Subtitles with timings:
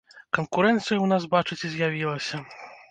[0.37, 2.37] Канкурэнцыя ў нас, бачыце, з'явілася!